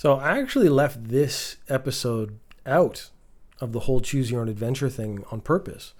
So 0.00 0.14
I 0.14 0.38
actually 0.38 0.70
left 0.70 1.08
this 1.08 1.58
episode 1.68 2.38
out 2.64 3.10
of 3.60 3.72
the 3.72 3.80
whole 3.80 4.00
choose 4.00 4.30
your 4.30 4.40
own 4.40 4.48
adventure 4.48 4.88
thing 4.88 5.26
on 5.30 5.42
purpose. 5.42 5.92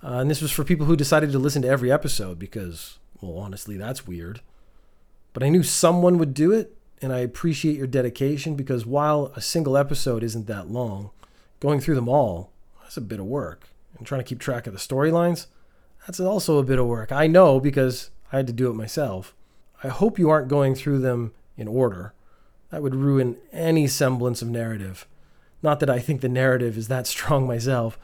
Uh, 0.00 0.18
and 0.18 0.30
this 0.30 0.40
was 0.40 0.52
for 0.52 0.62
people 0.62 0.86
who 0.86 0.94
decided 0.94 1.32
to 1.32 1.40
listen 1.40 1.62
to 1.62 1.68
every 1.68 1.90
episode 1.90 2.38
because, 2.38 2.98
well, 3.20 3.38
honestly, 3.38 3.76
that's 3.76 4.06
weird. 4.06 4.42
But 5.32 5.42
I 5.42 5.48
knew 5.48 5.64
someone 5.64 6.18
would 6.18 6.34
do 6.34 6.52
it, 6.52 6.76
and 7.00 7.12
I 7.12 7.18
appreciate 7.18 7.76
your 7.76 7.88
dedication 7.88 8.54
because 8.54 8.86
while 8.86 9.32
a 9.34 9.40
single 9.40 9.76
episode 9.76 10.22
isn't 10.22 10.46
that 10.46 10.70
long, 10.70 11.10
going 11.58 11.80
through 11.80 11.96
them 11.96 12.08
all, 12.08 12.52
that's 12.80 12.96
a 12.96 13.00
bit 13.00 13.18
of 13.18 13.26
work. 13.26 13.70
And 13.98 14.06
trying 14.06 14.20
to 14.20 14.28
keep 14.28 14.38
track 14.38 14.68
of 14.68 14.72
the 14.72 14.78
storylines, 14.78 15.46
that's 16.06 16.20
also 16.20 16.58
a 16.58 16.62
bit 16.62 16.78
of 16.78 16.86
work. 16.86 17.10
I 17.10 17.26
know 17.26 17.58
because 17.58 18.10
I 18.32 18.36
had 18.36 18.46
to 18.46 18.52
do 18.52 18.70
it 18.70 18.74
myself. 18.74 19.34
I 19.82 19.88
hope 19.88 20.16
you 20.16 20.30
aren't 20.30 20.46
going 20.46 20.76
through 20.76 21.00
them 21.00 21.32
in 21.56 21.66
order. 21.66 22.14
That 22.72 22.82
would 22.82 22.94
ruin 22.94 23.36
any 23.52 23.86
semblance 23.86 24.40
of 24.40 24.48
narrative. 24.48 25.06
Not 25.62 25.78
that 25.80 25.90
I 25.90 25.98
think 25.98 26.22
the 26.22 26.28
narrative 26.28 26.78
is 26.78 26.88
that 26.88 27.06
strong 27.06 27.46
myself. 27.46 27.98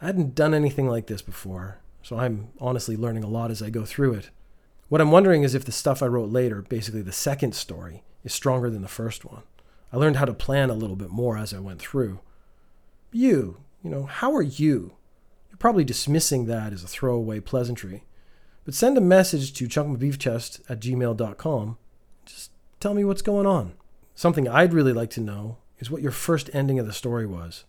I 0.00 0.06
hadn't 0.06 0.36
done 0.36 0.54
anything 0.54 0.88
like 0.88 1.08
this 1.08 1.20
before, 1.20 1.78
so 2.00 2.16
I'm 2.16 2.48
honestly 2.60 2.96
learning 2.96 3.24
a 3.24 3.28
lot 3.28 3.50
as 3.50 3.60
I 3.60 3.68
go 3.68 3.84
through 3.84 4.14
it. 4.14 4.30
What 4.88 5.00
I'm 5.00 5.10
wondering 5.10 5.42
is 5.42 5.54
if 5.54 5.64
the 5.64 5.72
stuff 5.72 6.02
I 6.02 6.06
wrote 6.06 6.30
later, 6.30 6.62
basically 6.62 7.02
the 7.02 7.12
second 7.12 7.54
story, 7.54 8.04
is 8.22 8.32
stronger 8.32 8.70
than 8.70 8.82
the 8.82 8.88
first 8.88 9.24
one. 9.24 9.42
I 9.92 9.96
learned 9.96 10.16
how 10.16 10.24
to 10.24 10.32
plan 10.32 10.70
a 10.70 10.74
little 10.74 10.96
bit 10.96 11.10
more 11.10 11.36
as 11.36 11.52
I 11.52 11.58
went 11.58 11.80
through. 11.80 12.20
You, 13.10 13.58
you 13.82 13.90
know, 13.90 14.04
how 14.04 14.32
are 14.36 14.42
you? 14.42 14.94
You're 15.48 15.58
probably 15.58 15.84
dismissing 15.84 16.46
that 16.46 16.72
as 16.72 16.84
a 16.84 16.88
throwaway 16.88 17.40
pleasantry. 17.40 18.04
But 18.64 18.74
send 18.74 18.96
a 18.96 19.00
message 19.00 19.52
to 19.54 19.66
chunkmcbeefchest 19.66 20.60
at 20.70 20.80
gmail.com. 20.80 21.78
Just 22.24 22.52
tell 22.78 22.94
me 22.94 23.02
what's 23.04 23.22
going 23.22 23.46
on. 23.46 23.74
Something 24.20 24.46
I'd 24.46 24.74
really 24.74 24.92
like 24.92 25.08
to 25.12 25.20
know 25.22 25.56
is 25.78 25.90
what 25.90 26.02
your 26.02 26.10
first 26.10 26.50
ending 26.52 26.78
of 26.78 26.84
the 26.84 26.92
story 26.92 27.24
was. 27.24 27.64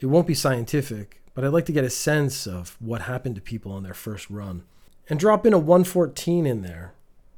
It 0.00 0.06
won't 0.06 0.26
be 0.26 0.34
scientific, 0.34 1.22
but 1.34 1.44
I'd 1.44 1.52
like 1.52 1.66
to 1.66 1.72
get 1.72 1.84
a 1.84 1.88
sense 1.88 2.48
of 2.48 2.76
what 2.80 3.02
happened 3.02 3.36
to 3.36 3.40
people 3.40 3.70
on 3.70 3.84
their 3.84 3.94
first 3.94 4.28
run. 4.28 4.64
And 5.08 5.20
drop 5.20 5.46
in 5.46 5.52
a 5.52 5.58
114 5.58 6.46
in 6.46 6.62
there 6.62 6.94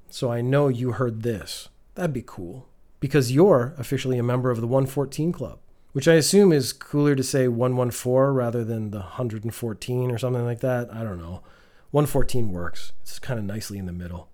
so 0.09 0.33
I 0.33 0.41
know 0.41 0.69
you 0.69 0.93
heard 0.93 1.23
this. 1.23 1.69
That'd 1.97 2.15
be 2.15 2.25
cool. 2.27 2.67
Because 2.99 3.31
you're 3.31 3.75
officially 3.77 4.17
a 4.17 4.23
member 4.23 4.51
of 4.51 4.63
the 4.63 4.67
114 4.67 5.31
Club, 5.31 5.59
which 5.93 6.09
I 6.09 6.15
assume 6.15 6.51
is 6.51 6.73
cooler 6.73 7.15
to 7.15 7.23
say 7.23 7.47
114 7.47 8.35
rather 8.35 8.65
than 8.65 8.91
the 8.91 9.01
114 9.01 10.11
or 10.11 10.17
something 10.17 10.47
like 10.47 10.61
that. 10.61 10.91
I 10.91 11.03
don't 11.03 11.21
know. 11.21 11.43
114 11.91 12.53
works, 12.53 12.93
it's 13.03 13.19
kind 13.19 13.39
of 13.39 13.45
nicely 13.45 13.77
in 13.77 13.85
the 13.85 13.93
middle. 13.93 14.31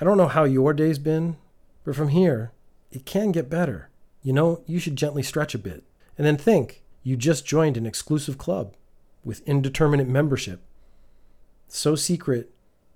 I 0.00 0.04
don't 0.04 0.18
know 0.18 0.28
how 0.28 0.44
your 0.44 0.72
day's 0.72 1.00
been, 1.00 1.36
but 1.84 1.96
from 1.96 2.10
here, 2.10 2.52
it 2.90 3.06
can 3.06 3.32
get 3.32 3.50
better. 3.50 3.90
You 4.22 4.32
know, 4.32 4.62
you 4.66 4.78
should 4.78 4.96
gently 4.96 5.22
stretch 5.22 5.54
a 5.54 5.58
bit. 5.58 5.84
And 6.16 6.26
then 6.26 6.36
think 6.36 6.82
you 7.02 7.16
just 7.16 7.46
joined 7.46 7.76
an 7.76 7.86
exclusive 7.86 8.38
club 8.38 8.74
with 9.24 9.46
indeterminate 9.46 10.08
membership. 10.08 10.60
So 11.68 11.94
secret, 11.94 12.50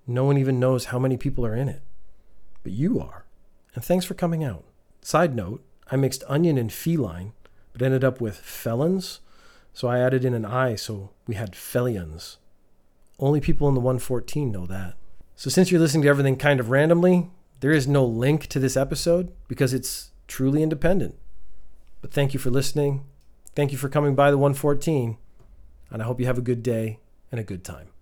no 0.05 0.25
one 0.25 0.37
even 0.37 0.59
knows 0.59 0.85
how 0.85 0.99
many 0.99 1.17
people 1.17 1.45
are 1.45 1.55
in 1.55 1.69
it. 1.69 1.81
But 2.63 2.73
you 2.73 2.99
are. 2.99 3.25
And 3.75 3.83
thanks 3.83 4.05
for 4.05 4.13
coming 4.13 4.43
out. 4.43 4.63
Side 5.01 5.35
note, 5.35 5.63
I 5.91 5.95
mixed 5.95 6.23
onion 6.27 6.57
and 6.57 6.71
feline, 6.71 7.33
but 7.71 7.81
ended 7.81 8.03
up 8.03 8.21
with 8.21 8.37
felons, 8.37 9.19
so 9.73 9.87
I 9.87 9.99
added 9.99 10.23
in 10.23 10.33
an 10.33 10.45
I 10.45 10.75
so 10.75 11.11
we 11.27 11.35
had 11.35 11.53
felions. 11.53 12.37
Only 13.19 13.41
people 13.41 13.67
in 13.67 13.73
the 13.73 13.79
114 13.79 14.51
know 14.51 14.65
that. 14.65 14.95
So 15.35 15.49
since 15.49 15.71
you're 15.71 15.81
listening 15.81 16.03
to 16.03 16.09
everything 16.09 16.35
kind 16.35 16.59
of 16.59 16.69
randomly, 16.69 17.29
there 17.63 17.71
is 17.71 17.87
no 17.87 18.03
link 18.03 18.47
to 18.47 18.59
this 18.59 18.75
episode 18.75 19.31
because 19.47 19.73
it's 19.73 20.11
truly 20.27 20.61
independent. 20.61 21.15
But 22.01 22.11
thank 22.11 22.33
you 22.33 22.39
for 22.39 22.49
listening. 22.49 23.05
Thank 23.55 23.71
you 23.71 23.77
for 23.77 23.87
coming 23.87 24.15
by 24.15 24.31
the 24.31 24.37
114. 24.37 25.15
And 25.89 26.01
I 26.01 26.05
hope 26.05 26.19
you 26.19 26.25
have 26.25 26.37
a 26.37 26.41
good 26.41 26.61
day 26.61 26.99
and 27.31 27.39
a 27.39 27.43
good 27.45 27.63
time. 27.63 27.92